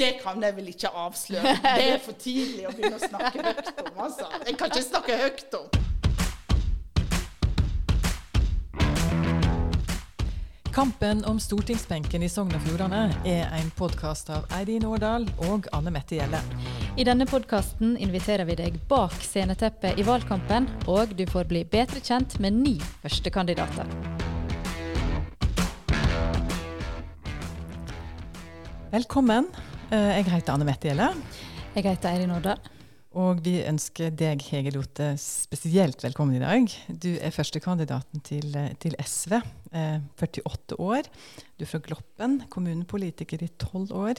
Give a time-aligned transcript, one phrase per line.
[0.00, 1.56] det kan jeg vel ikke avsløre.
[1.76, 3.94] Det er for tidlig å begynne å snakke høyt om.
[4.06, 4.28] altså.
[4.46, 5.68] Jeg kan ikke snakke høyt om.
[10.70, 15.92] Kampen om stortingsbenken i Sogn og Fjordane er en podkast av Eirin Årdal og Anne
[15.92, 16.40] Mette Gjelle.
[16.96, 22.00] I denne podkasten inviterer vi deg bak sceneteppet i valgkampen, og du får bli bedre
[22.00, 23.90] kjent med ni førstekandidater.
[28.94, 29.50] Velkommen.
[29.90, 31.08] Eh, Jeg heter Anne Mette Gjelle.
[31.74, 32.60] Jeg heter Eirin Årdal.
[33.20, 36.68] Og vi ønsker deg, Hege Lote, spesielt velkommen i dag.
[36.94, 39.40] Du er førstekandidaten til, eh, til SV.
[39.72, 41.02] Eh, 48 år.
[41.58, 44.14] Du er fra Gloppen, kommunepolitiker i 12 år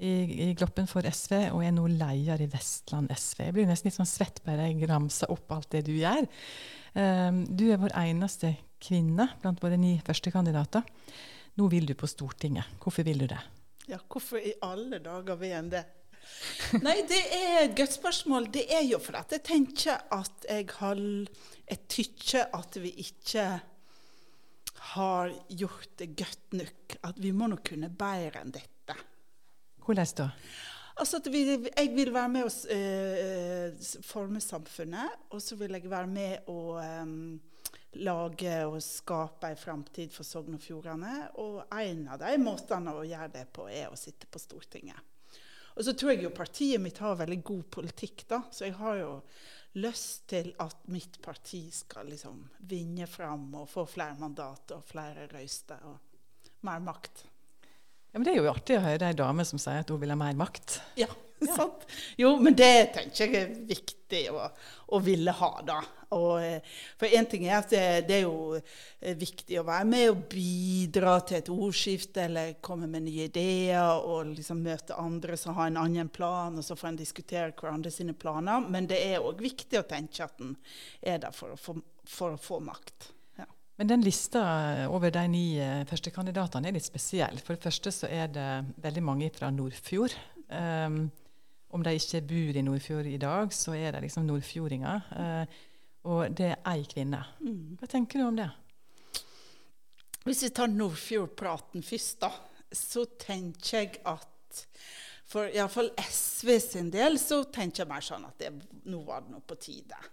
[0.00, 3.44] i, i Gloppen for SV, og er nå leder i Vestland SV.
[3.44, 6.26] Jeg blir nesten litt sånn svett bare jeg ramser opp alt det du gjør.
[6.96, 10.82] Eh, du er vår eneste kvinne blant våre ni førstekandidater.
[11.58, 12.64] Nå vil du på Stortinget.
[12.80, 13.38] Hvorfor vil du det?
[13.90, 15.82] Ja, hvorfor i alle dager vil en det?
[16.84, 18.46] Nei, det er et godt spørsmål.
[18.54, 21.00] Det er jo for at jeg tenker at jeg har
[21.70, 23.44] Jeg tykker at vi ikke
[24.94, 26.96] har gjort det godt nok.
[27.06, 28.96] At vi må nok kunne bedre enn dette.
[29.84, 30.30] Hvordan da?
[31.00, 35.90] Altså at vi, Jeg vil være med å uh, forme samfunnet, og så vil jeg
[35.90, 37.14] være med å eh,
[37.98, 41.14] lage og skape en framtid for Sogn og Fjordane.
[41.42, 45.06] Og en av de måtene å gjøre det på, er å sitte på Stortinget.
[45.76, 48.42] Og så tror jeg jo partiet mitt har veldig god politikk, da.
[48.52, 49.12] Så jeg har jo
[49.80, 55.28] lyst til at mitt parti skal liksom vinne fram og få flere mandater og flere
[55.30, 57.24] røyster og mer makt.
[58.10, 60.10] Ja, men Det er jo artig å høre ei dame som sier at hun vil
[60.10, 60.80] ha mer makt.
[60.98, 61.06] Ja,
[61.54, 61.86] sant?
[62.18, 64.48] Jo, men det tenker jeg er viktig å,
[64.90, 65.78] å ville ha, da.
[66.10, 69.86] Og, eh, for én ting er at det, det, er jo eh, viktig å være
[69.86, 75.38] med og bidra til et ordskifte, eller komme med nye ideer, og liksom møte andre
[75.38, 78.66] som har en annen plan, og så får en diskutere hverandre sine planer.
[78.66, 80.58] Men det er òg viktig å tenke at en
[80.98, 81.78] er der for å få,
[82.10, 83.12] for å få makt.
[83.80, 84.40] Men den lista
[84.92, 87.38] over de ni eh, førstekandidatene er litt spesiell.
[87.40, 88.48] For det første så er det
[88.84, 90.12] veldig mange fra Nordfjord.
[90.52, 91.06] Um,
[91.72, 95.08] om de ikke bor i Nordfjord i dag, så er de liksom nordfjordinger.
[95.16, 95.64] Uh,
[96.12, 97.22] og det er ei kvinne.
[97.80, 98.50] Hva tenker du om det?
[100.26, 102.34] Hvis vi tar Nordfjord-praten først, da,
[102.76, 104.64] så tenker jeg at
[105.30, 108.52] for iallfall SV sin del så tenker jeg mer sånn at det,
[108.92, 110.04] nå var det nå på tide.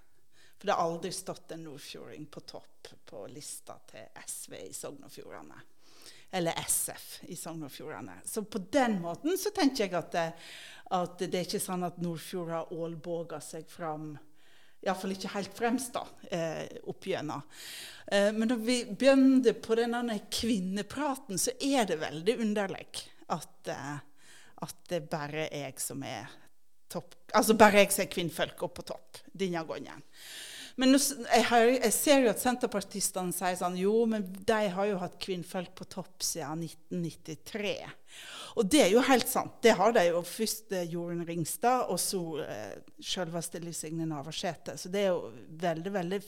[0.57, 5.03] For det har aldri stått en nordfjording på topp på lista til SV i Sogn
[5.05, 5.59] og Fjordane.
[6.31, 8.17] Eller SF i Sogn og Fjordane.
[8.25, 10.25] Så på den måten så tenker jeg at det,
[10.97, 14.15] at det er ikke sånn at Nordfjord har ålboga seg fram
[14.85, 17.07] Iallfall ikke helt fremst, da, eh, opp.
[17.07, 22.85] Eh, men når vi begynner på denne kvinnepraten, så er det veldig underlig
[23.27, 23.97] at, eh,
[24.61, 26.29] at det bare er jeg som er
[26.91, 30.03] topp Altså bare jeg ser er kvinnfolk oppe på topp denne gangen.
[30.77, 34.99] Men jeg, har, jeg, ser jo at senterpartistene sier sånn Jo, men de har jo
[35.01, 37.73] hatt kvinnfolk på topp siden 1993.
[38.61, 39.55] Og det er jo helt sant.
[39.65, 44.77] Det har de jo først eh, Jorunn Ringstad, og så eh, selveste Liv Signe Navarsete.
[44.77, 45.31] Så det er jo
[45.65, 46.21] veldig, veldig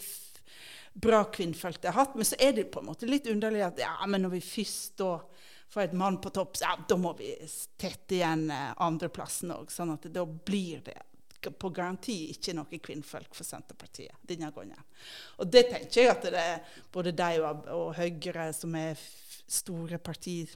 [0.97, 2.17] bra kvinnfolk de har hatt.
[2.17, 4.97] Men så er det på en måte litt underlig at ja, men når vi først
[5.01, 5.13] da
[5.69, 7.33] får et mann på topp, ja, da må vi
[7.77, 9.71] tette igjen eh, andreplassen òg.
[9.73, 10.97] Sånn at da blir det
[11.39, 14.81] på garanti ikke noe kvinnfolk for Senterpartiet denne gangen.
[15.39, 18.99] Og det tenker jeg at det er både de og, og Høyre, som er
[19.49, 20.51] store partier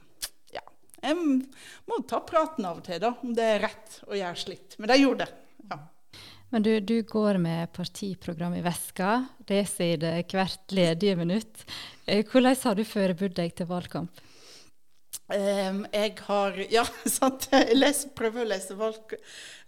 [0.52, 0.62] Ja,
[1.00, 4.78] jeg må ta praten av og til, da, om det er rett å gjøre slikt.
[4.78, 5.42] Men de gjorde det.
[5.72, 5.80] ja.
[6.52, 11.64] Men du, du går med partiprogram i veska, leser i det hvert ledige minutt.
[12.06, 14.20] Hvordan har du forberedt deg til valgkamp?
[15.24, 17.46] Um, jeg har Ja, sant.
[17.52, 19.14] Jeg leser, prøver å lese valg,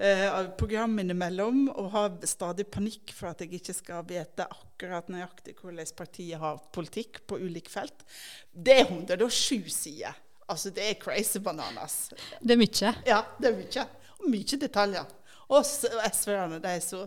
[0.03, 5.57] uh, program innimellom og har stadig panikk for at jeg ikke skal vite akkurat nøyaktig
[5.63, 8.05] hvordan partiet har politikk på ulike felt.
[8.53, 10.19] Det er 107 sider.
[10.47, 12.13] Altså, det er crazy bananas.
[12.39, 12.93] Det er mye?
[13.09, 13.87] Ja, det er mye.
[14.21, 15.09] Og mye detaljer.
[15.47, 17.07] Og SV-erne, de er så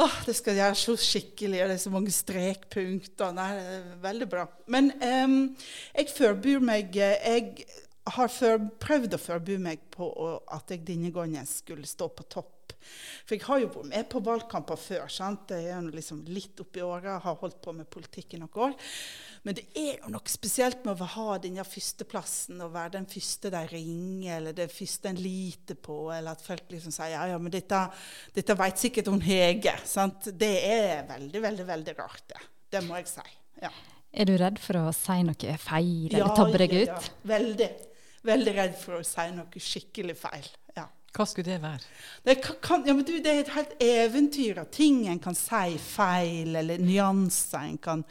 [0.00, 3.34] Åh, det skal gjøre så skikkelig, og det er så mange strekpunkter.
[3.36, 4.46] Nei, det er veldig bra.
[4.72, 5.36] Men um,
[5.92, 7.66] jeg forbyr meg Jeg
[8.16, 10.08] har for, prøvd å forby meg på
[10.50, 12.72] at jeg denne gangen skulle stå på topp.
[13.26, 15.06] For jeg har jo vært med på valgkamper før.
[15.12, 15.52] sant?
[15.54, 18.74] Jeg er liksom litt oppi åra, har holdt på med politikk i noen år.
[19.42, 23.50] Men det er jo noe spesielt med å ha denne førsteplassen, og være den første
[23.50, 27.40] de ringer, eller det første en liter på, eller at folk liksom sier ja, ja,
[27.42, 27.80] men dette,
[28.36, 29.74] dette vet sikkert hun Hege.
[29.88, 30.30] sant?
[30.38, 32.44] Det er veldig, veldig, veldig rart, det.
[32.72, 33.26] Det må jeg si.
[33.64, 33.72] ja.
[34.12, 36.90] Er du redd for å si noe feil eller ja, tabbe deg ut?
[36.92, 36.98] Ja,
[37.32, 37.68] veldig.
[38.28, 40.50] veldig redd for å si noe skikkelig feil.
[41.12, 41.84] Hva skulle det være?
[42.24, 46.56] Det, kan, ja, du, det er et helt eventyr av ting en kan si feil,
[46.56, 48.04] eller nyanser en kan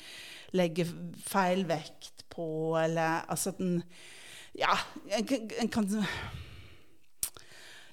[0.53, 0.85] legge
[1.25, 3.81] feil vekt på, eller altså at en
[4.59, 4.73] Ja,
[5.15, 5.29] en,
[5.61, 5.85] en kan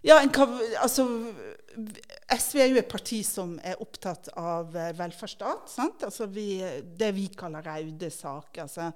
[0.09, 0.33] ja, en
[0.81, 1.05] altså
[2.29, 5.77] SV er jo et parti som er opptatt av eh, velferdsstat.
[6.05, 6.59] Altså vi,
[6.99, 8.65] det vi kaller raude saker.
[8.65, 8.89] Altså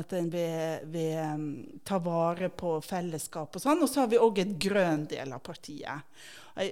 [0.00, 1.48] at en vil, vil um,
[1.86, 3.82] ta vare på fellesskap og sånn.
[3.82, 6.06] Og så har vi òg et grønn del av partiet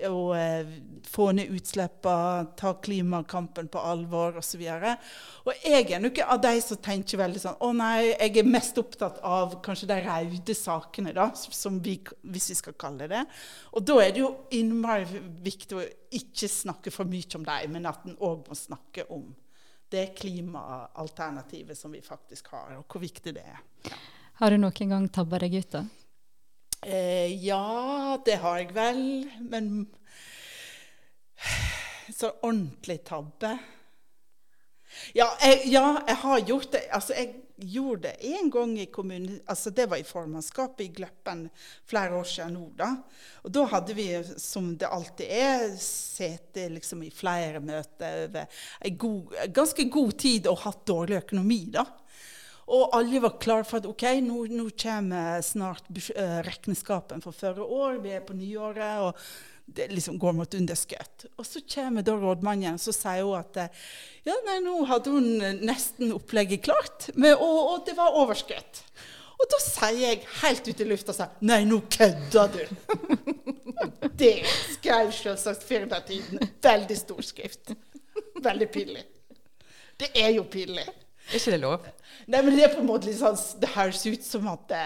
[0.08, 0.70] og eh,
[1.06, 4.64] få ned utslippene, ta klimakampen på alvor osv.
[5.46, 8.78] Og jeg er nok av de som tenker veldig sånn Å nei, jeg er mest
[8.80, 11.30] opptatt av kanskje de røde sakene, da,
[11.84, 11.96] vi,
[12.32, 13.24] hvis vi skal kalle det
[13.72, 15.06] Og da er det jo innmari
[15.44, 15.86] viktig å
[16.18, 19.28] ikke snakke for mye om dem, men at en òg må snakke om
[19.88, 23.60] det klimaalternativet som vi faktisk har, og hvor viktig det er.
[23.88, 23.96] Ja.
[24.38, 25.80] Har du noen gang tabba deg ut, da?
[26.86, 29.02] Eh, ja, det har jeg vel.
[29.40, 29.86] Men
[32.14, 33.58] så ordentlig tabbe
[35.16, 36.80] ja jeg, ja, jeg har gjort det.
[36.94, 39.40] Altså, jeg gjorde det en gang i kommunen.
[39.50, 41.46] Altså, det var i formannskapet i Gløppen
[41.88, 42.64] flere år siden nå.
[42.78, 42.90] da.
[43.44, 44.08] Og da hadde vi,
[44.40, 50.84] som det alltid er, sittet liksom i flere møter over ganske god tid og hatt
[50.88, 51.64] dårlig økonomi.
[51.74, 51.86] da.
[52.68, 57.64] Og alle var klare for at ok, nå, nå kommer snart uh, regnskapen for førre
[57.64, 58.02] år.
[58.04, 59.16] Vi er på nyåret, og
[59.74, 61.26] det liksom går mot underskudd.
[61.36, 63.58] Og så kommer da rådmannen og sier hun at
[64.26, 65.28] ja, nei, nå hadde hun
[65.64, 68.84] nesten opplegget klart, med, og, og, det var overskudd.
[69.38, 72.62] Og da sier jeg helt ut i lufta sånn Nei, nå kødder du!
[74.20, 74.32] det
[74.74, 76.42] skrev selvsagt Firdatiden.
[76.64, 77.76] Veldig stor skrift.
[78.42, 79.04] Veldig pinlig.
[79.98, 80.86] Det er jo pinlig.
[81.28, 81.86] Er ikke det lov?
[82.26, 84.84] Nei, men det er på en måte litt sånn Det høres ut som at det,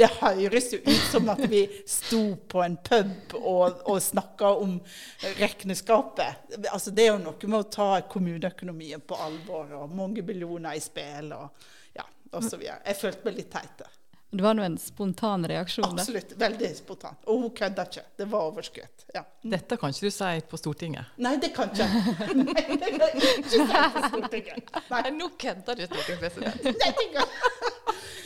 [0.00, 4.78] det høres jo ut som at vi sto på en pub og, og snakka om
[5.40, 6.56] regnskapet.
[6.72, 10.84] Altså, det er jo noe med å ta kommuneøkonomien på alvor, og mange millioner i
[10.84, 11.66] spill og
[11.96, 12.04] ja,
[12.36, 12.64] osv.
[12.64, 13.99] Jeg følte meg litt teit der.
[14.30, 15.84] Det var nå en spontan reaksjon?
[15.84, 16.36] Absolutt.
[16.38, 17.16] Veldig spontan.
[17.26, 18.04] Og hun kødda ikke.
[18.16, 19.04] Det var overskudd.
[19.14, 19.24] Ja.
[19.42, 21.16] Dette kan ikke du si på Stortinget?
[21.18, 21.88] Nei, det kan ikke
[22.44, 24.70] Nei, det kan ikke si på Stortinget.
[24.92, 25.02] Nei.
[25.18, 26.70] Nå kødder du, stortingspresident.
[26.70, 27.36] Nei, det går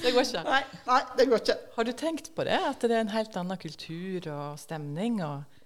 [0.05, 0.45] det går ikke.
[0.45, 1.59] Nei, nei, det går ikke.
[1.79, 2.61] Har du tenkt på det?
[2.69, 5.23] At det er en helt annen kultur og stemning?
[5.25, 5.63] Og...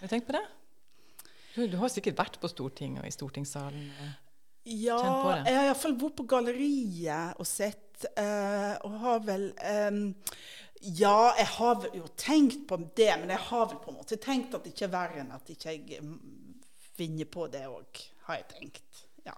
[0.00, 0.42] Har du tenkt på det?
[1.54, 3.86] Du, du har sikkert vært på Stortinget og i stortingssalen?
[3.88, 4.10] Og...
[4.68, 5.00] Ja,
[5.46, 7.86] jeg har iallfall vært på galleriet og sett.
[8.16, 9.98] Uh, og har vel eh,
[10.80, 14.54] Ja, jeg har jo tenkt på det, men jeg har vel på en måte tenkt
[14.56, 16.00] at det ikke er verre enn at ikke jeg
[16.96, 19.02] vinner på det òg, har jeg tenkt.
[19.28, 19.34] Ja.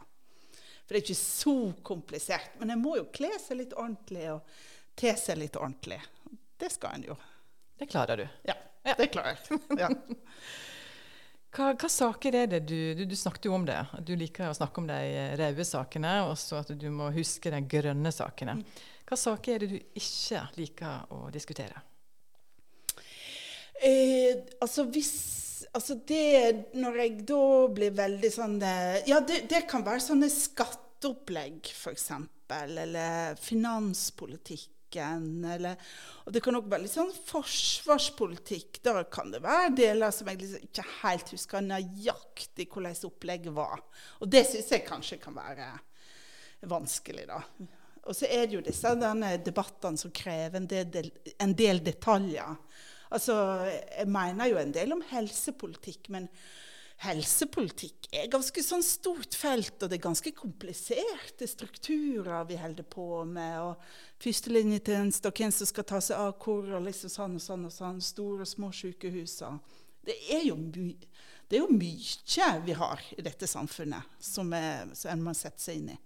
[0.84, 2.54] For det er ikke så komplisert.
[2.60, 4.54] Men en må jo kle seg litt ordentlig og
[4.98, 5.98] te seg litt ordentlig.
[6.58, 7.18] Det skal en jo.
[7.78, 8.26] Det klarer du.
[8.46, 8.54] Ja,
[8.98, 9.62] det klarer jeg.
[9.82, 9.90] Ja.
[11.52, 13.76] Hva, hva, saker er det du, du, du snakket jo om det.
[14.08, 15.00] Du liker å snakke om de
[15.36, 18.56] røde sakene, og så at du må huske de grønne sakene.
[19.04, 21.84] Hva saker er det du ikke liker å diskutere?
[23.82, 25.12] Eh, altså hvis
[25.72, 30.28] Altså det Når jeg da blir veldig sånn eh, Ja, det, det kan være sånne
[30.30, 32.10] skatteopplegg, f.eks.
[32.52, 34.68] Eller finanspolitikk.
[35.00, 35.78] Eller,
[36.26, 38.82] og det kan òg være litt sånn forsvarspolitikk.
[38.84, 43.80] Da kan det være deler som jeg liksom ikke helt husker nøyaktig hvordan opplegget var.
[44.20, 45.70] Og det syns jeg kanskje kan være
[46.68, 47.40] vanskelig, da.
[48.02, 52.56] Og så er det jo disse denne debattene som krever en del, en del detaljer.
[53.12, 53.36] Altså,
[53.68, 56.26] jeg mener jo en del om helsepolitikk, men
[57.02, 63.24] helsepolitikk er ganske sånn stort felt, og det er ganske kompliserte strukturer vi holder på
[63.28, 63.58] med.
[63.60, 67.66] og Førstelinjetjeneste og hvem som skal ta seg av hvor, og liksom sånn og sånn.
[67.66, 69.40] og sånn, Store og små sykehus.
[70.06, 71.10] Det er jo mye
[71.52, 75.60] det er jo mye vi har i dette samfunnet som, er, som en må sette
[75.60, 75.98] seg inn i.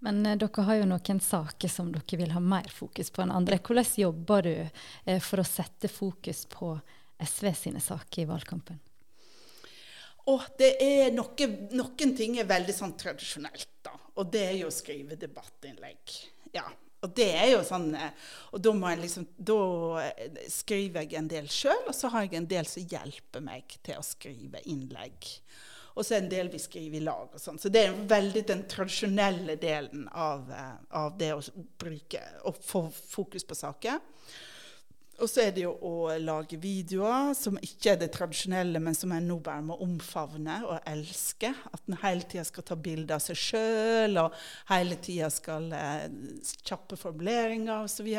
[0.00, 3.34] Men eh, dere har jo noen saker som dere vil ha mer fokus på enn
[3.34, 3.58] andre.
[3.60, 6.72] Hvordan jobber du eh, for å sette fokus på
[7.20, 8.80] SV sine saker i valgkampen?
[10.28, 13.94] Og det er noe, noen ting er veldig sånn tradisjonelt, da.
[14.18, 16.18] Og det er jo å skrive debattinnlegg.
[16.56, 16.66] Ja.
[16.98, 18.10] Og det er jo sånn eh,
[18.50, 19.58] Og da, må jeg liksom, da
[20.02, 23.76] eh, skriver jeg en del sjøl, og så har jeg en del som hjelper meg
[23.86, 25.28] til å skrive innlegg.
[25.94, 27.30] Og så er en del vi skriver i lag.
[27.30, 27.58] og sånn.
[27.58, 31.40] Så det er veldig den tradisjonelle delen av, eh, av det å
[31.78, 34.02] bruke, og få fokus på saker.
[35.18, 39.10] Og så er det jo å lage videoer som ikke er det tradisjonelle, men som
[39.14, 41.50] en nå bare må omfavne og elske.
[41.72, 44.36] At en hele tida skal ta bilde av seg sjøl, og
[44.70, 46.06] hele tida skal eh,
[46.62, 48.12] kjappe formuleringer osv.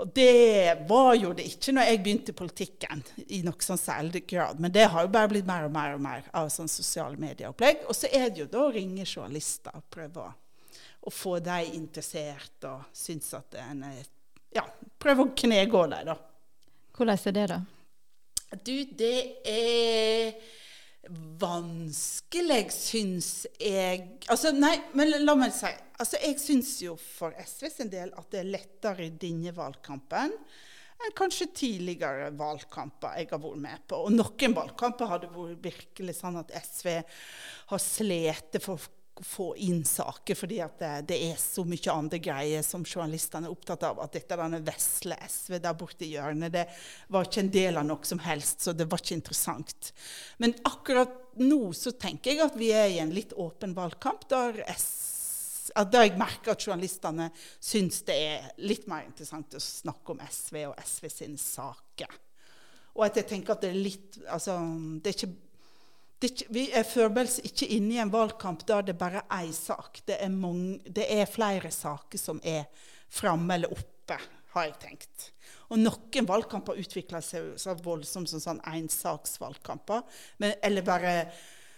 [0.00, 4.26] Og det var jo det ikke når jeg begynte i politikken, i noe sånn særlig
[4.28, 4.60] grad.
[4.60, 7.86] Men det har jo bare blitt mer og mer og mer av sånn sosiale medieopplegg.
[7.88, 10.30] Og så er det jo da å ringe journalister og prøve å,
[11.08, 14.08] å få dem interessert og synes at en er
[14.56, 14.64] ja,
[15.00, 16.16] prøve å knegå deg, da.
[16.96, 17.60] Hvordan er det, da?
[18.66, 20.34] Du, det er
[21.40, 27.70] vanskelig, syns jeg Altså, nei, men la meg si altså, Jeg syns jo for SV
[27.72, 30.34] sin del at det er lettere i denne valgkampen
[31.00, 34.02] enn kanskje tidligere valgkamper jeg har vært med på.
[34.04, 36.90] Og noen valgkamper har det vært virkelig sånn at SV
[37.70, 38.84] har slitt for
[39.26, 43.84] få inn saker, fordi det, det, er så mye andre greier som journalistene er opptatt
[43.88, 44.00] av.
[44.04, 46.66] At dette denne vesle SV der borte i hjørnet, det
[47.12, 49.92] var ikke en del av noe som helst, så det var ikke interessant.
[50.42, 54.62] Men akkurat nå så tenker jeg at vi er i en litt åpen valgkamp, der
[54.72, 54.88] S,
[55.70, 60.64] da jeg merker at journalistene syns det er litt mer interessant å snakke om SV
[60.72, 62.18] og SV sine saker.
[62.96, 64.56] Og at jeg tenker at det er litt Altså,
[65.00, 65.49] det er ikke,
[66.20, 70.02] det Vi er foreløpig ikke inne i en valgkamp der det bare er én sak.
[70.06, 72.66] Det er, mange, det er flere saker som er
[73.10, 74.18] framme eller oppe,
[74.54, 75.30] har jeg tenkt.
[75.70, 80.02] Og noen valgkamper utvikler seg så voldsomt som sånn ensaksvalgkamper.
[80.60, 81.14] Eller bare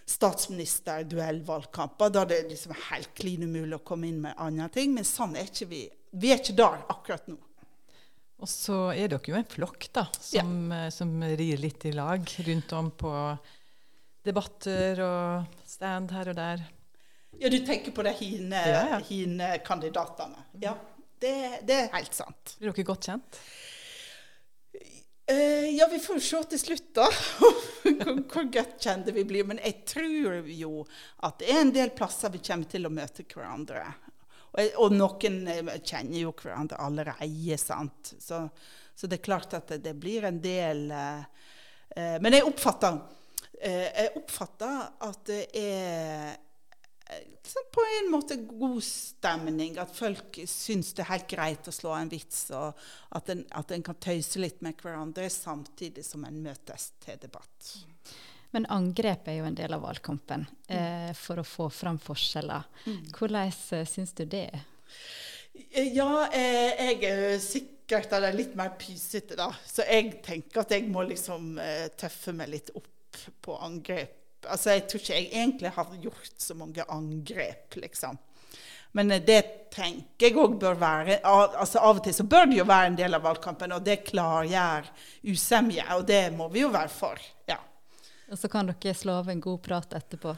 [0.09, 4.95] statsministerduellvalgkamper, da det liksom er helt klin umulig å komme inn med andre ting.
[4.97, 5.87] Men sånn er ikke vi.
[6.19, 7.39] Vi er ikke der akkurat nå.
[8.43, 10.91] Og så er dere jo en flokk da, som, ja.
[10.91, 13.13] som rir litt i lag rundt om på
[14.27, 16.65] debatter og stand her og der.
[17.41, 18.99] Ja, du tenker på de hine, ja, ja.
[19.09, 20.47] hine kandidatene.
[20.63, 20.77] Ja,
[21.23, 21.35] det,
[21.67, 22.57] det, er helt sant.
[22.61, 23.39] Blir dere godt kjent?
[25.31, 27.07] Uh, ja, vi får se til slutt, da,
[27.39, 29.47] hvor, hvor godt kjente vi blir.
[29.49, 30.85] Men jeg tror jo
[31.23, 33.87] at det er en del plasser vi kommer til å møte hverandre.
[34.53, 38.13] Og, og noen eh, kjenner jo hverandre allerede, sant.
[38.21, 38.43] Så,
[38.95, 41.23] så, det er klart at det, det blir en del uh,
[41.97, 43.01] uh, Men jeg oppfatter,
[43.63, 46.33] jeg oppfatter at det er
[47.43, 49.79] liksom på en måte god stemning.
[49.79, 52.79] At folk syns det er helt greit å slå en vits, og
[53.17, 57.73] at en, at en kan tøyse litt med hverandre samtidig som en møtes til debatt.
[58.53, 62.67] Men angrep er jo en del av valgkampen eh, for å få fram forskjeller.
[62.85, 63.05] Mm.
[63.17, 64.67] Hvordan eh, syns du det er?
[65.73, 69.49] Ja, eh, jeg er sikkert er litt mer pysete, da.
[69.65, 72.92] Så jeg tenker at jeg må liksom eh, tøffe meg litt opp
[73.41, 74.19] på angrep
[74.51, 78.19] altså Jeg tror ikke jeg egentlig har gjort så mange angrep, liksom.
[78.93, 82.59] Men eh, det tenker jeg òg bør være altså Av og til så bør det
[82.61, 84.89] jo være en del av valgkampen, og det klargjør
[85.33, 85.85] usemje.
[85.97, 87.21] Og det må vi jo være for.
[87.51, 87.61] ja.
[88.33, 90.31] Og så kan dere slå av en god prat etterpå?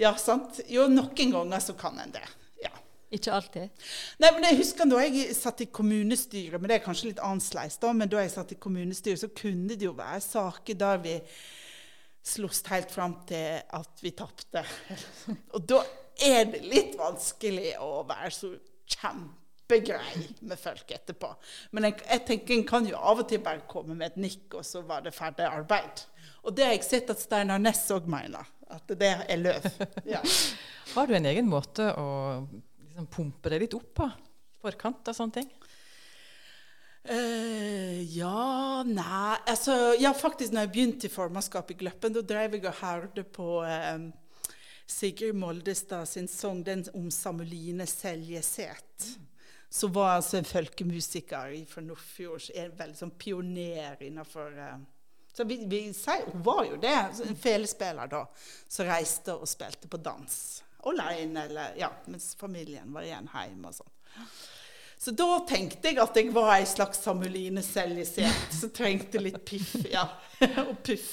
[0.00, 0.58] Ja, sant.
[0.66, 2.24] Jo, noen ganger så kan en det.
[2.64, 2.72] ja.
[3.14, 3.84] Ikke alltid?
[4.18, 7.78] Nei, men jeg husker da jeg satt i kommunestyret, men det er kanskje litt annerledes
[7.78, 11.14] da, men da jeg satt i kommunestyret, så kunne det jo være saker der vi
[12.26, 14.64] sloss helt fram til at vi tapte.
[15.54, 15.82] Og da
[16.26, 18.52] er det litt vanskelig å være så
[18.96, 21.30] kjempegrei med folk etterpå.
[21.76, 24.58] Men jeg, jeg, tenker en kan jo av og til bare komme med et nikk,
[24.58, 26.06] og så var det ferdig arbeid.
[26.46, 28.52] Og det har jeg sett at Steinar Næss òg mener.
[28.66, 29.66] At det er løv.
[30.16, 30.22] Ja.
[30.94, 32.08] Har du en egen måte å
[32.46, 34.06] liksom, pumpe det litt opp på?
[34.62, 35.50] Forkant av sånne ting?
[37.06, 42.56] Uh, ja Nei altså, Ja, faktisk, når jeg begynte i formannskapet i Gløppen, da drev
[42.56, 44.08] jeg og hørte på um,
[44.86, 49.16] Sigrid Moldestad sin sang 'Den om Samuline Seljeseth'.
[49.18, 49.26] Mm.
[49.70, 52.50] Som var altså en folkemusiker fra Nordfjord.
[52.54, 54.78] En veldig sånn pioner innenfor uh,
[55.36, 56.96] så vi, vi sier, Hun var jo det.
[57.28, 58.22] En felespiller da,
[58.68, 60.36] som reiste og spilte på dans.
[60.86, 63.92] Aleine, eller ja, mens familien var igjen hjemme og sånn.
[64.98, 69.74] Så da tenkte jeg at jeg var ei slags Samuline Seljeseth som trengte litt piff.
[69.92, 70.06] ja,
[70.64, 71.10] og puff.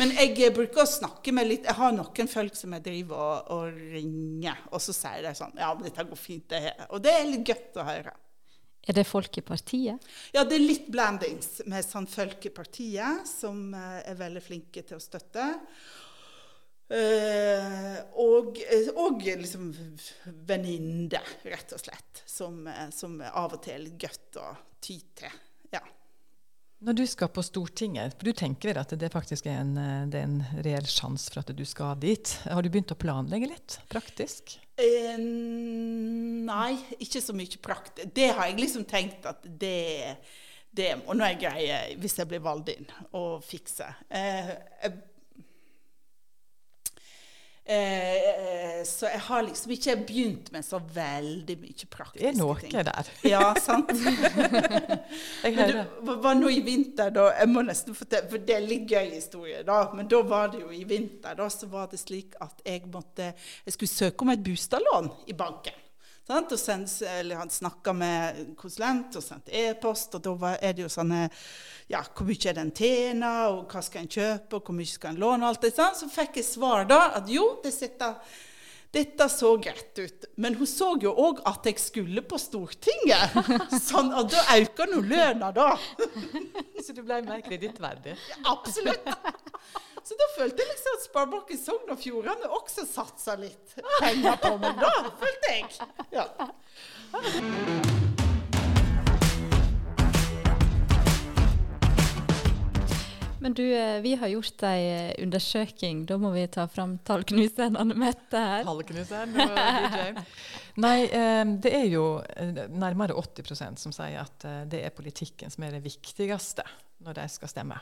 [0.00, 3.52] Men jeg bruker å snakke med litt Jeg har noen folk som jeg driver og,
[3.56, 6.82] og ringer, og så sier de sånn Ja, men dette går fint, det her.
[6.88, 8.16] Og det er litt godt å høre.
[8.88, 10.10] Er det folk i partiet?
[10.32, 14.82] Ja, det er litt blandings med sånn folk i partiet, som eh, er veldig flinke
[14.88, 15.44] til å støtte.
[16.90, 19.68] Uh, og, eh, og liksom
[20.48, 22.24] venninne, rett og slett.
[22.26, 24.48] Som, eh, som, av og til er godt å
[24.82, 25.36] ty til.
[25.70, 25.84] Ja.
[26.82, 30.40] Når du skal på Stortinget, for du tenker at det faktisk er en, er en
[30.66, 32.34] reell sjanse for at du skal dit.
[32.48, 34.56] Har du begynt å planlegge litt praktisk?
[34.80, 38.10] Uh, nei, ikke så mye praktisk.
[38.16, 40.16] Det har jeg liksom tenkt at det
[40.70, 43.88] det må jeg greie hvis jeg blir valgt inn, å fikse.
[44.06, 44.52] Eh,
[44.84, 44.98] jeg,
[47.64, 52.38] eh, så jeg har liksom ikke begynt med så veldig mye praktiske ting.
[52.38, 53.10] Det er noe der.
[53.28, 53.92] Ja, sant?
[55.44, 55.84] Men det
[56.24, 59.62] var nå i vinter, da Jeg må nesten fortelle, for det er litt gøy historie,
[59.66, 59.82] da.
[59.94, 63.32] Men da var det jo i vinter, da, så var det slik at jeg måtte
[63.66, 65.76] Jeg skulle søke om et bostadlån i banken.
[66.30, 66.52] Sant?
[66.54, 71.26] Og eller han snakka med konsulent og sendte e-post, og da er det jo sånne
[71.90, 74.86] Ja, hvor mye er det en tjener, og hva skal en kjøpe, og hvor mye
[74.86, 75.96] skal en låne, og alt det sånn.
[75.98, 78.20] Så fikk jeg svar da at jo, det sitter
[78.90, 80.24] dette så greit ut.
[80.34, 83.36] Men hun så jo òg at jeg skulle på Stortinget.
[83.88, 85.76] Sånn, og da øker nå lønna, da.
[86.84, 88.16] Så du ble mer kredittverdig?
[88.50, 89.06] Absolutt.
[90.00, 94.56] Så da følte jeg liksom at Sparebanken Sogn og Fjordane også satsa litt penger på
[94.64, 95.14] meg, da.
[95.20, 95.64] Følte jeg.
[96.16, 97.98] Ja.
[103.40, 106.04] Men du, eh, vi har gjort ei eh, undersøking.
[106.06, 108.66] Da må vi ta fram tallknuseren Anne Mette her.
[108.68, 109.54] Tallknuseren og
[109.94, 110.24] DJ.
[110.84, 112.04] Nei, eh, det er jo
[112.76, 116.66] nærmere 80% som sier at det er politikken som er det viktigste
[117.00, 117.78] når de skal stemme.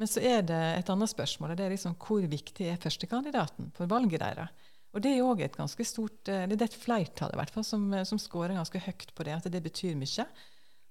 [0.00, 3.68] Men så er det et annet spørsmål, og det er liksom hvor viktig er førstekandidaten
[3.76, 4.70] for valget deres?
[4.92, 7.86] Og det er òg et ganske stort Det er et flertall i hvert fall som,
[8.08, 10.26] som scorer ganske høyt på det, at det betyr mye.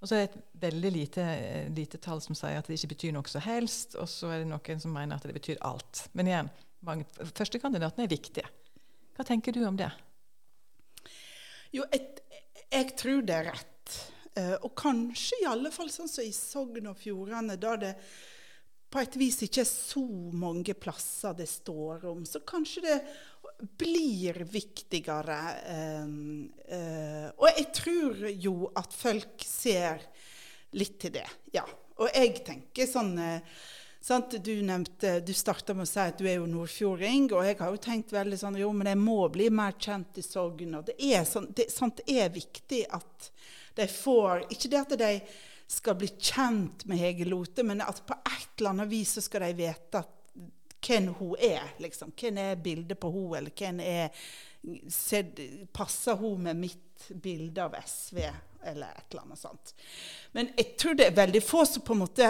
[0.01, 1.23] Og så er det et veldig lite,
[1.77, 4.49] lite tall som sier at det ikke betyr noe som helst, og så er det
[4.49, 6.07] noen som mener at det betyr alt.
[6.17, 6.49] Men igjen,
[6.87, 8.49] mange, førstekandidatene er viktige.
[9.13, 9.91] Hva tenker du om det?
[11.75, 12.23] Jo, et,
[12.65, 13.95] jeg tror det er rett.
[14.33, 17.93] Eh, og kanskje i alle fall sånn som i Sogn og Fjordane, da det
[18.91, 20.03] på et vis ikke er så
[20.35, 22.97] mange plasser det står om, så kanskje det
[23.77, 25.39] blir viktigere.
[25.65, 26.07] eh,
[26.77, 30.01] eh, og jeg tror jo at folk ser
[30.77, 31.65] litt til det, ja.
[32.01, 33.61] Og jeg tenker sånn eh,
[34.01, 34.33] Sant?
[34.43, 37.69] Du nevnte, du starta med å si at du er jo nordfjording, og jeg har
[37.69, 40.73] jo tenkt veldig sånn jo, men jeg må bli mer kjent i Sogn.
[40.79, 43.29] Og det er, sånn, det, sant, det er viktig at
[43.77, 45.11] de får Ikke det at de
[45.71, 49.45] skal bli kjent med Hege Lote, men at på et eller annet vis så skal
[49.45, 50.17] de vite at
[50.87, 51.73] hvem hun er.
[51.77, 52.13] liksom.
[52.19, 54.09] Hvem er bildet på hun, eller hvem er
[54.89, 55.31] ser,
[55.73, 58.19] Passer hun med mitt bilde av SV,
[58.63, 59.73] eller et eller annet sånt.
[60.31, 62.29] Men jeg tror det er veldig få som på en måte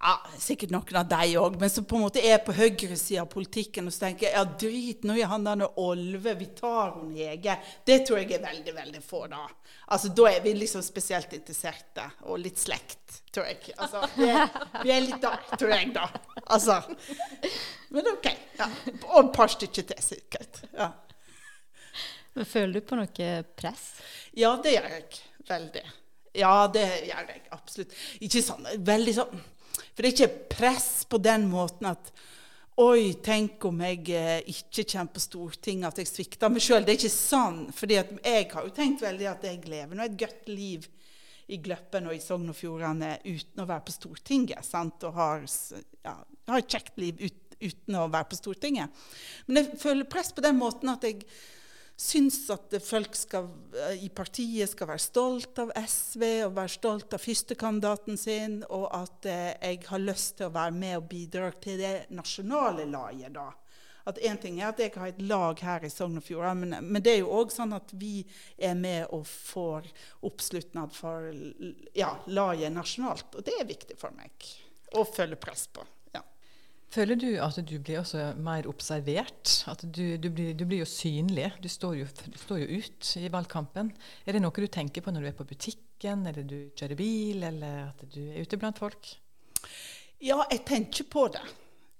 [0.00, 3.30] ja, Sikkert noen av deg òg, men som på en måte er på høyresida av
[3.32, 7.10] politikken og så tenker jeg, ja, drit nå i han der Olve, vi tar hun
[7.16, 7.56] Hege.
[7.86, 9.42] Det tror jeg er veldig, veldig få, da.
[9.90, 13.74] Altså, Da er vi liksom spesielt interesserte, og litt slekt, tror jeg.
[13.76, 14.46] Altså, vi er,
[14.84, 16.06] vi er litt der, tror jeg, da.
[16.46, 16.78] Altså.
[17.90, 18.30] Men OK.
[18.58, 18.70] Ja.
[19.08, 20.62] Og et par stykker til, sikkert.
[20.78, 20.92] Ja.
[22.38, 23.88] Men føler du på noe press?
[24.36, 25.22] ja, det gjør jeg.
[25.48, 25.86] Veldig.
[26.38, 27.94] Ja, det gjør jeg absolutt.
[28.22, 29.46] Ikke sånn veldig sånn
[29.82, 32.12] For det er ikke press på den måten at
[32.78, 36.84] Oi, tenk om jeg eh, ikke kommer på Stortinget, at jeg svikter meg sjøl.
[36.86, 37.56] Det er ikke sånn.
[37.74, 40.86] fordi jeg har jo tenkt veldig at jeg lever nå et godt liv
[41.50, 44.62] i Gløppen og i Sogn og Fjordane uten å være på Stortinget.
[44.62, 45.02] sant?
[45.08, 45.42] Og har,
[46.06, 49.02] ja, har et kjekt liv ut, uten å være på Stortinget.
[49.48, 51.24] Men jeg føler press på den måten at jeg
[51.98, 57.14] syns at folk skal, eh, i partiet skal være stolt av SV og være stolt
[57.16, 61.50] av førstekandidaten sin, og at eh, jeg har lyst til å være med og bidra
[61.58, 63.50] til det nasjonale laget da.
[64.08, 66.86] At en ting er at jeg har et lag her i Sogn og Fjordane, men,
[66.86, 68.22] men det er jo òg sånn at vi
[68.56, 69.90] er med og får
[70.24, 71.28] oppslutnad for
[71.98, 73.34] ja, laget nasjonalt.
[73.36, 74.48] Og det er viktig for meg
[74.96, 75.84] å følge press på.
[76.88, 79.58] Føler du at du blir også mer observert?
[79.68, 81.50] At du, du, blir, du blir jo synlig.
[81.60, 83.92] Du står jo, du står jo ut i valgkampen.
[84.24, 87.44] Er det noe du tenker på når du er på butikken, eller du kjører bil,
[87.50, 89.12] eller at du er ute blant folk?
[90.24, 91.44] Ja, jeg tenker på det.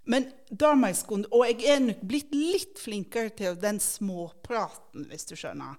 [0.09, 5.05] Men da må jeg skunde Og jeg er nok blitt litt flinkere til den småpraten,
[5.11, 5.77] hvis du skjønner.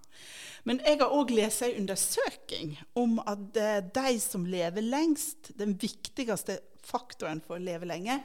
[0.69, 5.73] Men jeg har òg lest en undersøking om at eh, de som lever lengst, den
[5.81, 8.19] viktigste faktoren for å leve lenge,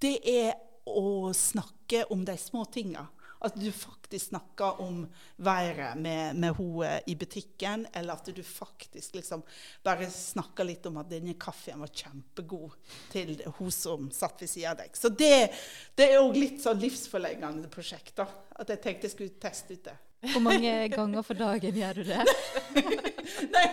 [0.00, 0.52] det er
[0.90, 3.06] å snakke om de små tinga.
[3.40, 9.14] At du faktisk snakker om været med, med henne i butikken, eller at du faktisk
[9.16, 9.40] liksom
[9.84, 12.74] bare snakker litt om at denne kaffen var kjempegod
[13.12, 14.92] til hun som satt ved siden av deg.
[14.92, 15.48] Så det,
[15.96, 18.12] det er òg litt sånn livsforlengende prosjekt.
[18.20, 18.28] da,
[18.60, 19.96] At jeg tenkte jeg skulle teste ut det.
[20.34, 22.24] Hvor mange ganger for dagen gjør du det?
[23.54, 23.66] Nei,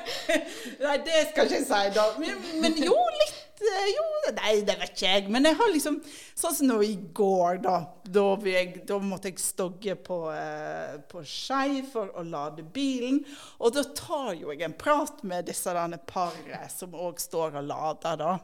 [0.80, 2.06] nei, det skal ikke jeg si, da.
[2.22, 4.04] Men, men jo, litt Jo,
[4.38, 5.30] nei, det vet ikke jeg.
[5.34, 5.96] Men jeg har liksom
[6.38, 7.78] Sånn som nå i går, da.
[8.06, 13.24] Da, jeg, da måtte jeg stogge på, eh, på Skei for å lade bilen.
[13.58, 15.74] Og da tar jo jeg en prat med disse
[16.06, 18.36] paret som òg står og lader, da.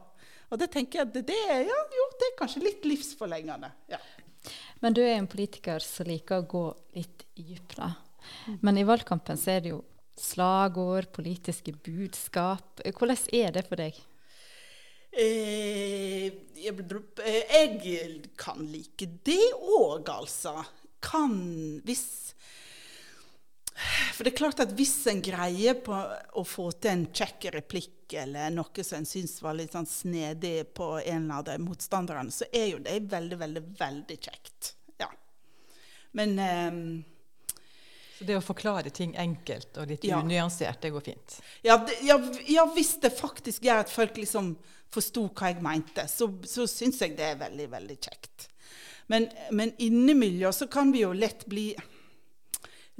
[0.49, 3.69] Og det tenker jeg at det, er, ja, jo, det er kanskje litt livsforlengende.
[3.93, 4.01] Ja.
[4.81, 6.63] Men du er en politiker som liker å gå
[6.97, 7.93] litt dypt, da.
[8.65, 9.83] Men i valgkampen så er det jo
[10.19, 12.81] slagord, politiske budskap.
[12.85, 14.01] Hvordan er det for deg?
[15.13, 16.73] Eh, jeg
[18.39, 20.63] kan like det òg, altså.
[21.03, 22.33] Kan Hvis
[24.13, 28.13] For det er klart at hvis en greier på å få til en kjekk replikk
[28.23, 32.45] eller noe som en syns var litt sånn snedig på en av de motstanderne, så
[32.53, 34.75] er jo det veldig, veldig, veldig kjekt.
[35.01, 35.09] Ja.
[36.13, 36.71] Men eh,
[38.17, 40.19] så det å forklare ting enkelt og litt ja.
[40.21, 41.39] unyansert, det går fint?
[41.65, 44.53] Ja, det, ja, ja, hvis det faktisk gjør at folk liksom
[44.93, 48.47] forsto hva jeg mente, så, så syns jeg det er veldig, veldig kjekt.
[49.09, 51.71] Men, men innimellom så kan vi jo lett bli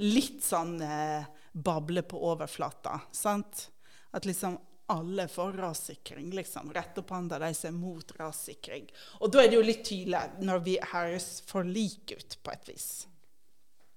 [0.02, 1.24] litt sånn eh,
[1.54, 3.00] bable på overflata.
[3.14, 3.68] sant?
[4.10, 6.72] At liksom alle får rassikring, liksom.
[6.74, 8.90] Rett opp hånda de som er mot rassikring.
[9.22, 12.68] Og da er det jo litt tydelig når vi høres for like ut, på et
[12.68, 12.88] vis.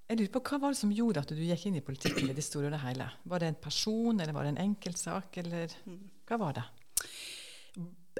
[0.08, 2.36] Jeg lurer på, Hva var det som gjorde at du gikk inn i politikken i
[2.36, 3.10] det store og det hele?
[3.28, 5.74] Var det en person, eller var det en enkeltsak, eller
[6.30, 6.63] hva var det?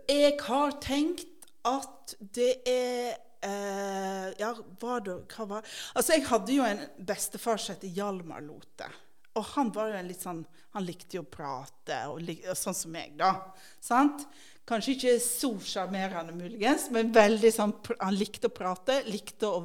[0.08, 6.60] Jeg har tenkt at det er eh, Ja, var det, hva var Altså, jeg hadde
[6.60, 8.92] jo en bestefar som het Hjalmar Lote.
[9.38, 10.44] Og han var jo en litt sånn
[10.76, 12.20] Han likte jo å prate, og
[12.58, 13.32] sånn som meg, da.
[13.80, 14.28] Sant?
[14.68, 17.72] Kanskje ikke så sjarmerende, muligens, men veldig sånn,
[18.02, 19.62] han likte å prate, likte å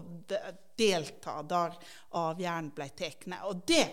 [0.79, 1.77] delta der
[2.19, 3.29] avgjørelsen ble tatt.
[3.49, 3.85] Og det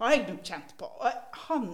[0.00, 0.88] har jeg nok kjent på.
[0.88, 1.68] Og han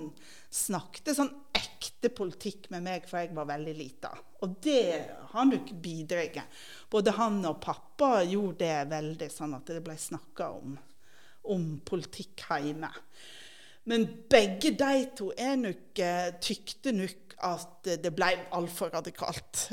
[0.51, 4.11] snakket sånn ekte politikk med meg for jeg var veldig lita.
[4.42, 6.42] Og det har nok bidratt.
[6.90, 10.77] Både han og pappa gjorde det veldig sånn at det ble snakka om,
[11.55, 12.90] om politikk hjemme.
[13.87, 19.66] Men begge de to er nok, eh, tykte nok at det ble altfor radikalt.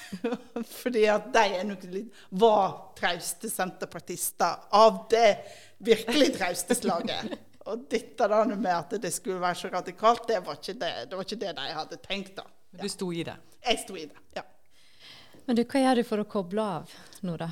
[0.80, 5.28] Fordi at de er nok litt, var trauste senterpartister av det
[5.84, 7.34] virkelig trauste slaget.
[7.64, 11.16] Og dette da med at det skulle være så radikalt, det var ikke det, det,
[11.16, 12.34] var ikke det de hadde tenkt.
[12.36, 12.48] da.
[12.74, 12.82] Ja.
[12.82, 13.36] Du sto i det?
[13.64, 14.44] Jeg sto i det, ja.
[15.44, 16.92] Men du, hva gjør du for å koble av
[17.24, 17.50] nå, da?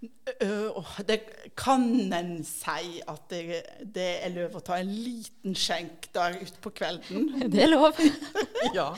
[0.00, 1.18] Uh, det
[1.60, 1.82] kan
[2.16, 7.26] en si at det, det, er lov å ta en liten skjenk der utpå kvelden.
[7.52, 7.98] Det er lov.
[8.78, 8.94] ja.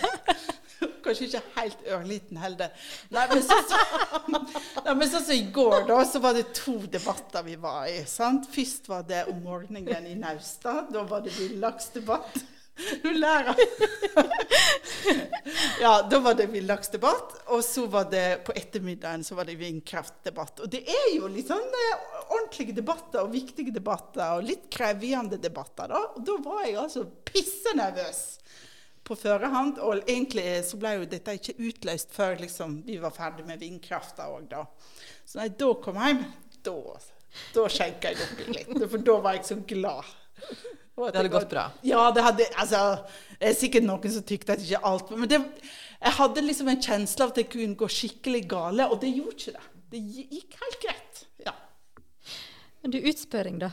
[1.03, 2.71] Kanskje ikke helt ørliten heller.
[3.11, 3.81] Nei, men sånn så,
[4.87, 8.05] så, så, i går, da, så var det to debatter vi var i.
[8.07, 8.47] sant?
[8.53, 10.93] Først var det om morgenen i Naustad.
[10.95, 12.43] Da var det villaksdebatt.
[13.03, 13.55] Du lærer.
[15.81, 17.35] ja, da var det villaksdebatt.
[17.47, 20.61] Og så var det på ettermiddagen så var det vindkraftdebatt.
[20.65, 25.41] Og det er jo litt sånn eh, ordentlige debatter og viktige debatter og litt krevende
[25.43, 25.93] debatter.
[25.93, 26.05] da.
[26.17, 28.23] Og da var jeg altså pissenervøs
[29.05, 29.81] på førehånd.
[29.83, 34.31] Og egentlig så ble jo dette ikke utløst før liksom, vi var ferdig med vindkrafta
[34.33, 34.67] òg, da.
[35.25, 36.25] Så da jeg da kom hjem,
[36.65, 36.79] da,
[37.55, 38.75] da skjenka jeg opp litt.
[38.89, 40.19] For da var jeg så glad.
[40.93, 41.71] Det hadde gått bra?
[41.83, 42.81] Ja, det hadde altså,
[43.41, 45.41] Det er sikkert noen som tykte at ikke alt Men det,
[46.03, 49.39] jeg hadde liksom en kjensle av at det kunne gå skikkelig gale, og det gjorde
[49.39, 49.69] ikke det.
[49.93, 50.01] Det
[50.35, 51.23] gikk helt greit.
[51.47, 51.55] Ja.
[52.83, 53.71] Men du, utspørring, da?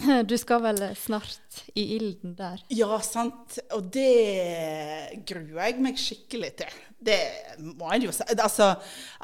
[0.30, 2.62] Du skal vel snart i ilden der?
[2.72, 3.58] Ja, sant.
[3.76, 6.80] Og det gruer jeg meg skikkelig til.
[7.00, 7.20] Det
[7.64, 8.26] må jeg jo si.
[8.34, 8.74] Altså,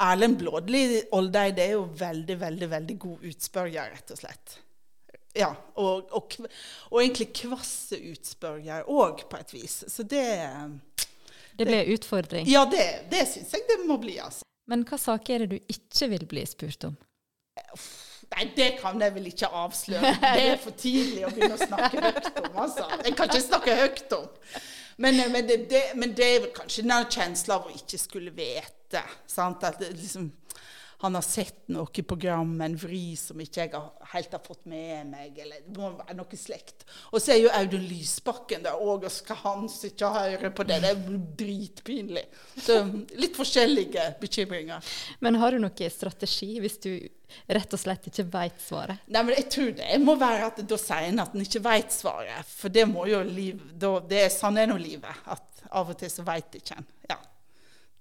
[0.09, 4.57] Erlend Blådli Oldeid det er jo veldig, veldig, veldig god utspørger, rett og slett.
[5.37, 6.37] Ja, og, og,
[6.91, 9.83] og egentlig kvasse utspørger òg, på et vis.
[9.93, 10.25] Så det
[11.57, 12.49] Det blir utfordring?
[12.49, 14.19] Ja, det, det syns jeg det må bli.
[14.19, 14.45] altså.
[14.67, 16.97] Men hva saker er det du ikke vil bli spurt om?
[18.35, 20.15] Nei, det kan jeg vel ikke avsløre.
[20.21, 22.57] Det er for tidlig å begynne å snakke høyt om.
[22.65, 22.89] altså.
[23.05, 24.27] Jeg kan ikke snakke høyt om.
[24.97, 28.33] Men, men, det, det, men det, er vel kanskje den kjensla av å ikke skulle
[28.35, 29.03] vite.
[29.31, 29.65] sant?
[29.65, 30.31] At det liksom
[30.99, 33.81] han har sett noe i programmet, en vri som ikke jeg
[34.13, 35.39] helt har fått med meg.
[35.43, 36.87] eller det må være noe slekt.
[37.13, 40.65] Og så er jo Audun Lysbakken der òg, og skal han sitte og høre på
[40.65, 40.81] det?
[40.85, 42.25] Det er dritpinlig.
[42.57, 42.79] Så
[43.21, 44.95] litt forskjellige bekymringer.
[45.21, 46.93] Men har du noen strategi hvis du
[47.53, 49.05] rett og slett ikke veit svaret?
[49.13, 51.93] Nei, men jeg tror det må være at da sier en at en ikke veit
[51.93, 52.49] svaret.
[52.57, 55.25] For det må jo liv, da, det er sånn er nå livet.
[55.29, 56.89] At av og til så veit ikke en.
[57.11, 57.21] Ja.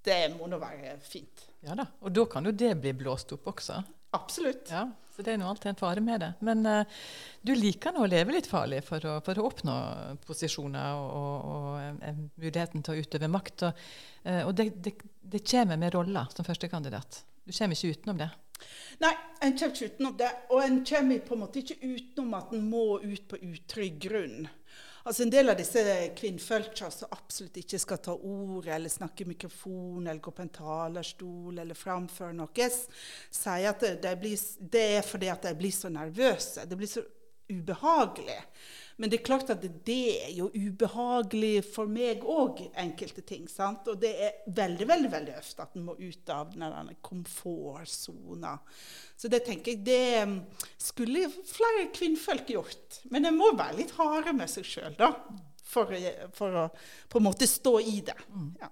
[0.05, 1.47] Det må nå være fint.
[1.65, 3.81] Ja da, Og da kan jo det bli blåst opp også.
[4.15, 4.69] Absolutt.
[4.71, 6.31] Ja, Så det er nå alltid en fare med det.
[6.45, 7.01] Men uh,
[7.41, 9.75] du liker nå å leve litt farlig for å, for å oppnå
[10.27, 13.67] posisjoner og, og, eh, muligheten til å utøve makt.
[13.67, 13.85] Og,
[14.27, 17.23] uh, og det, det, det, kommer med roller som førstekandidat.
[17.45, 18.29] Du kommer ikke utenom det.
[19.03, 20.31] Nei, en kommer ikke utenom det.
[20.51, 24.45] Og en kommer på en måte ikke utenom at en må ut på utrygg grunn.
[25.05, 25.81] Altså En del av disse
[26.17, 30.49] kvinnfolka som absolutt ikke skal ta ord eller snakke i mikrofon eller gå på en
[30.55, 32.69] talerstol eller framføre noe,
[33.29, 36.65] sier at det, blir, det er fordi at de blir så nervøse.
[36.65, 37.05] Det blir så
[37.49, 38.39] ubehagelig.
[38.97, 43.49] Men det er klart at det er jo ubehagelig for meg òg, enkelte ting.
[43.51, 43.87] sant?
[43.91, 48.53] Og det er veldig veldig, veldig ofte at en må ut av denne komfortsona.
[49.19, 50.37] Så det tenker jeg det mm,
[50.79, 53.01] skulle flere kvinnfolk gjort.
[53.11, 55.11] Men en må være litt harde med seg sjøl, da.
[55.65, 55.91] For,
[56.37, 56.65] for, å
[57.11, 58.15] på en måte stå i det.
[58.31, 58.49] Mm.
[58.61, 58.71] Ja.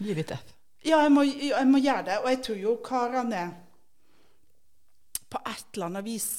[0.00, 0.52] Gi litt F.
[0.86, 2.18] Ja, jeg må, jeg må gjøre det.
[2.22, 3.46] Og jeg tror jo karene
[5.28, 6.30] på et eller annet vis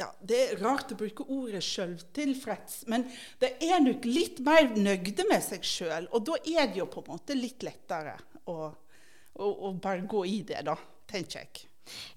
[0.00, 3.06] ja, Det er rart å bruke ordet sjøltilfreds, men
[3.42, 6.10] det er nok litt mer nøgde med seg sjøl.
[6.12, 8.16] Og da er det jo på en måte litt lettere
[8.48, 10.76] å, å, å bare gå i det, da,
[11.08, 11.66] tenker jeg.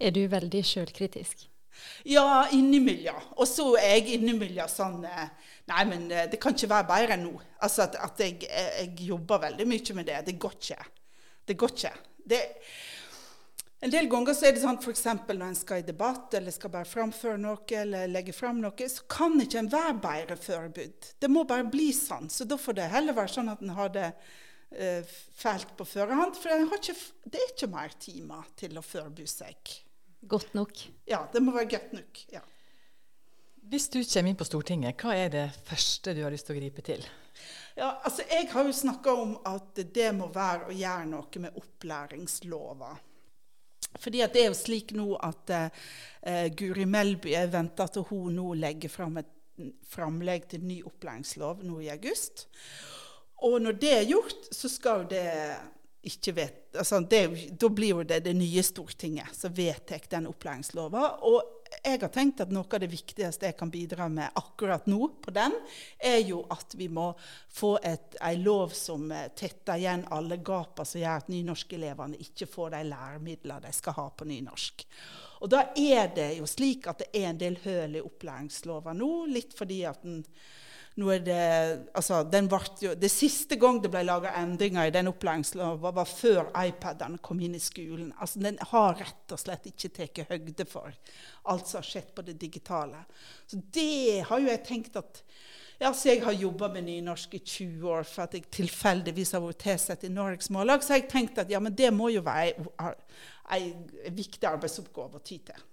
[0.03, 1.47] Er du veldig sjølkritisk?
[2.03, 3.21] Ja, innimellom.
[3.39, 5.27] Og så er jeg innimellom sånn eh,
[5.71, 7.33] Nei, men eh, det kan ikke være bedre enn nå.
[7.63, 10.17] Altså at, at jeg, jeg, jobber veldig mye med det.
[10.27, 10.79] Det går ikke.
[11.47, 11.93] Det går ikke.
[12.31, 12.41] Det,
[13.81, 15.03] en del ganger så er det sånn f.eks.
[15.25, 19.07] når en skal i debatt eller skal bare framføre noe eller legge fram noe, så
[19.09, 21.15] kan ikke en være bedre forberedt.
[21.17, 22.29] Det må bare bli sånn.
[22.29, 25.01] Så da får det heller være sånn at en har det eh,
[25.41, 26.37] fælt på førehånd.
[26.37, 29.75] For ikke, det er ikke mer timer til å forberede seg.
[30.29, 30.85] Godt nok?
[31.09, 32.25] Ja, det må være godt nok.
[32.37, 32.45] ja.
[33.71, 36.61] Hvis du kommer inn på Stortinget, hva er det første du har lyst til å
[36.61, 37.05] gripe til?
[37.77, 41.57] Ja, altså Jeg har jo snakka om at det må være å gjøre noe med
[41.61, 42.97] opplæringslova.
[43.99, 48.53] Fordi det er jo slik nå at uh, Guri Melby Jeg venter til hun nå
[48.61, 49.37] legger fram et
[49.91, 52.47] framlegg til ny opplæringslov nå i august.
[53.45, 55.25] Og når det er gjort, så skal det
[56.01, 57.21] ikke vet, altså det,
[57.61, 61.07] Da blir jo det det nye Stortinget som vedtar den opplæringslova.
[61.29, 65.07] Og jeg har tenkt at noe av det viktigste jeg kan bidra med akkurat nå
[65.23, 65.55] på den,
[65.97, 67.11] er jo at vi må
[67.49, 72.75] få en lov som eh, tetter igjen alle gapene som gjør at nynorskelevene ikke får
[72.75, 74.85] de læremidler de skal ha på nynorsk.
[75.41, 79.13] Og da er det jo slik at det er en del høl i opplæringslova nå,
[79.31, 80.21] litt fordi at den
[80.99, 81.43] nå er det,
[81.95, 82.19] altså,
[82.83, 87.39] jo, det siste gang det ble laga endringer i den opplæringsloven, var før iPadene kom
[87.39, 88.11] inn i skolen.
[88.19, 90.91] Altså, den har rett og slett ikke tatt høgde for
[91.51, 93.05] alt som har skjedd på det digitale.
[93.47, 95.23] Så det har jo jeg tenkt at
[95.81, 99.41] ja, så Jeg har jobba med nynorsk i 20 år for at jeg tilfeldigvis har
[99.41, 100.83] vært tilsatt i Norges Mållag.
[100.85, 102.53] Så jeg tenkt at ja, men det må jo være
[103.57, 105.63] en viktig arbeidsoppgave å ty til.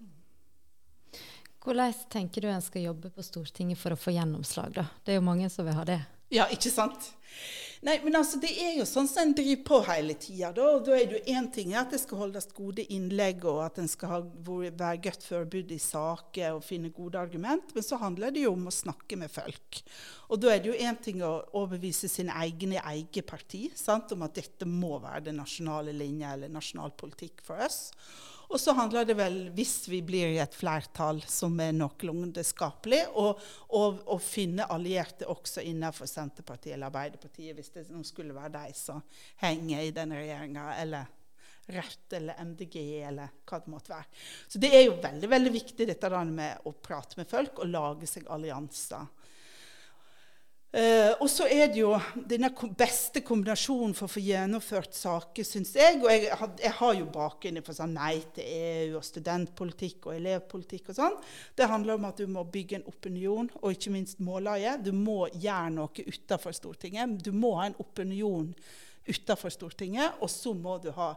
[1.65, 4.77] Hvordan tenker du en skal jobbe på Stortinget for å få gjennomslag?
[4.79, 4.87] da?
[5.05, 6.01] Det er jo mange som vil ha det.
[6.33, 7.13] Ja, ikke sant?
[7.87, 10.51] Nei, men altså, Det er jo sånn som en driver på hele tida.
[10.55, 10.67] Da.
[10.83, 13.91] da er det jo én ting at det skal holdes gode innlegg, og at en
[13.91, 18.45] skal ha, være godt forberedt i saker og finne gode argument, men så handler det
[18.47, 19.83] jo om å snakke med folk.
[20.29, 24.13] Og da er det jo én ting å overbevise sin egen i eget parti sant?
[24.13, 27.89] om at dette må være den nasjonale linja eller nasjonal politikk for oss.
[28.49, 33.03] Og så handler det vel, hvis vi blir i et flertall som er noenlunde skapelig,
[33.13, 39.05] å finne allierte også innenfor Senterpartiet eller Arbeiderpartiet, hvis det skulle være de som
[39.45, 41.15] henger i den regjeringa, eller
[41.69, 44.07] Rødt eller MDG eller hva det måtte være.
[44.49, 48.09] Så det er jo veldig veldig viktig dette med å prate med folk og lage
[48.09, 49.05] seg allianser.
[50.69, 51.95] Uh, og så er det jo
[52.29, 55.97] denne beste kombinasjonen for å få gjennomført saker, syns jeg.
[56.03, 56.27] Og jeg,
[56.61, 61.17] jeg, har jo bakgrunn for sånn nei til EU og studentpolitikk og elevpolitikk og sånn.
[61.57, 64.77] Det handler om at du må bygge en opinion, og ikke minst måleie.
[64.85, 67.17] Du må gjøre noe utenfor Stortinget.
[67.25, 68.53] Du må ha en opinion
[69.09, 71.15] utenfor Stortinget, og så må du ha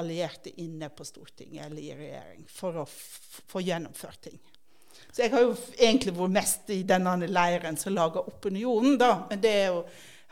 [0.00, 4.40] allierte inne på Stortinget eller i regjering for å få gjennomført ting.
[5.16, 9.22] Så jeg har jo egentlig vært mest i denne leiren som lager opinionen, da.
[9.30, 9.78] Men det jo,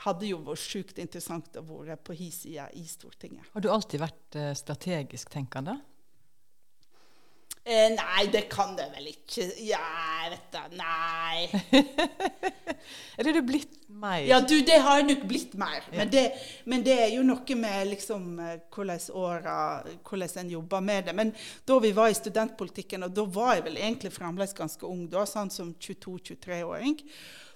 [0.05, 3.47] hadde jo vært sjukt interessant å være på hi sida i Stortinget.
[3.55, 5.79] Har du alltid vært uh, strategisk tenkende?
[7.66, 9.46] Eh, nei, det kan det vel ikke.
[9.64, 9.81] Ja,
[10.20, 11.46] jeg vet da, Nei.
[13.16, 14.18] er det du blitt mer?
[14.29, 15.79] Ja, du, det har jeg nok blitt mer.
[15.87, 16.03] Ja.
[16.03, 16.24] Men, det,
[16.68, 19.57] men, det, er jo noe med liksom eh, hvordan åra
[20.05, 21.14] Hvordan en jobber med det.
[21.16, 21.33] Men
[21.64, 25.24] da vi var i studentpolitikken, og da var jeg vel egentlig fremdeles ganske ung, da,
[25.24, 27.00] sånn som 22-23-åring,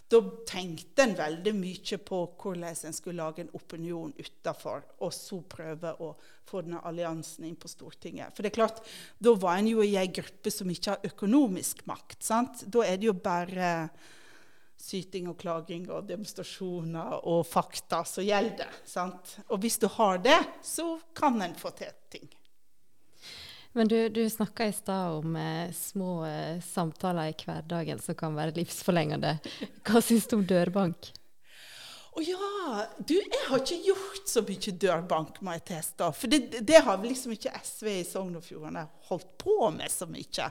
[0.08, 5.42] da tenkte en veldig mye på hvordan en skulle lage en opinion utafor, og så
[5.44, 6.14] prøve å
[6.48, 8.32] få denne alliansen inn på Stortinget.
[8.32, 8.80] For det er klart,
[9.20, 12.22] da var en jo i ei gruppe som ikke har økonomisk makt.
[12.24, 12.64] sant?
[12.64, 13.74] Da er det jo bare
[14.78, 18.70] syting og klaging og demonstrasjoner og fakta som gjelder.
[18.88, 19.36] Sant?
[19.50, 22.28] Og hvis du har det, så kan en få til ting.
[23.78, 28.34] Men du, du snakka i stad om eh, små eh, samtaler i hverdagen som kan
[28.34, 29.36] være livsforlengende.
[29.86, 31.12] Hva syns du om dørbank?
[32.18, 32.48] Å ja!
[32.98, 36.08] Du, jeg har ikke gjort så mye dørbank, må jeg teste.
[36.10, 40.10] For det, det har liksom ikke SV i Sogn og Fjordane holdt på med så
[40.10, 40.50] mye.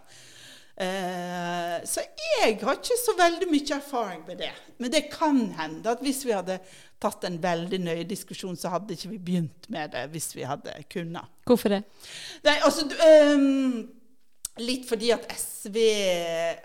[0.78, 4.52] Eh, så jeg har ikke så veldig mye erfaring med det.
[4.78, 6.60] Men det kan hende at hvis vi hadde
[7.02, 10.76] tatt en veldig nøye diskusjon, så hadde ikke vi begynt med det hvis vi hadde
[10.92, 11.34] kunnet.
[11.50, 11.84] Hvorfor det?
[12.46, 12.86] Nei, altså
[13.34, 13.88] um,
[14.58, 15.76] Litt fordi at SV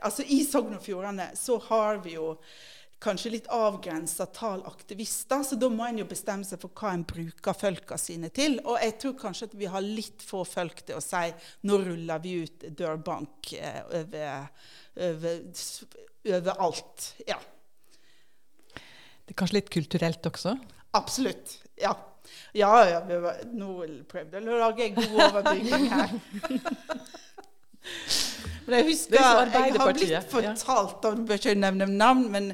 [0.01, 2.31] Altså i Sogn og Fjordane så har vi jo
[3.03, 7.05] kanskje litt avgrensa tall aktivister, så da må en jo bestemme seg for hva en
[7.09, 8.59] bruker folka sine til.
[8.62, 11.25] Og jeg tror kanskje at vi har litt få folk til å si
[11.69, 13.99] nå ruller vi ut dørbank overalt.
[14.03, 14.47] over,
[15.09, 15.43] over,
[16.37, 17.11] over alt.
[17.27, 17.38] Ja.
[18.73, 20.57] Det er kanskje litt kulturelt også?
[20.99, 21.59] Absolutt.
[21.81, 21.95] Ja.
[22.55, 26.12] Ja, ja, var, nå prøvde jeg å lage en god overbygging her.
[28.62, 32.53] Men jeg husker, jeg har blitt fortalt, og bør ikke nevne navn, men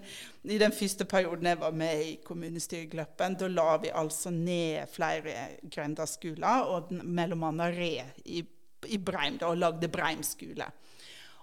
[0.48, 5.34] i den første perioden jeg var med i kommunestyregruppen, da la vi altså ned flere
[5.70, 7.92] grendaskoler, og mellom annet Re
[8.24, 8.44] i,
[8.88, 10.68] i Breim, da, og lagde Breim skole.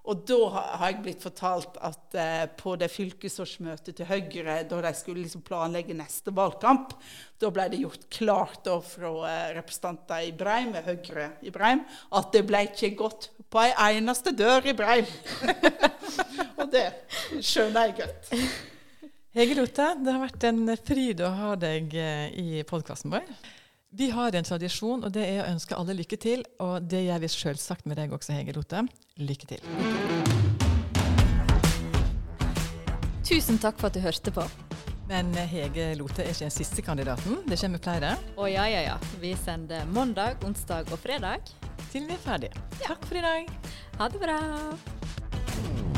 [0.06, 4.91] Og da har jeg blitt fortalt at eh, på det fylkesårsmøtet til Høyre, da de
[4.94, 6.94] skulle liksom planlegge neste valgkamp,
[7.41, 11.82] da ble det gjort klart da fra eh, representanter i Breim, Høyre i Breim,
[12.13, 15.10] at det ble ikke gått på ei eneste dør i Breim.
[16.60, 16.86] og det
[17.41, 18.74] skjønner jeg godt.
[19.36, 23.26] Hege Lotte, det har vært en fryd å ha deg eh, i podkasten vår.
[23.91, 26.45] Vi har en tradisjon, og det er å ønske alle lykke til.
[26.63, 28.86] Og det gjør vi selvsagt med deg også, Hege Lotte.
[29.19, 29.60] Lykke til.
[33.28, 34.48] Tusen takk for at du hørte på.
[35.12, 37.43] Men Hege Lothe er ikke den siste kandidaten.
[37.43, 38.15] Det kommer flere.
[38.39, 38.95] Å ja, ja, ja.
[39.19, 41.52] Vi sender mandag, onsdag og fredag.
[41.91, 42.67] Til vi er ferdige.
[42.80, 42.93] Ja.
[42.93, 43.52] Takk for i dag.
[44.00, 45.94] Ha det bra.